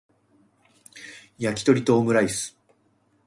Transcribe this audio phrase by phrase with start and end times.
[1.37, 2.57] やきとりとオムライス